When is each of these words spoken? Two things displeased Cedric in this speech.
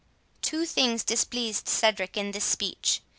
Two 0.41 0.65
things 0.65 1.03
displeased 1.03 1.67
Cedric 1.67 2.17
in 2.17 2.31
this 2.31 2.43
speech. 2.45 3.01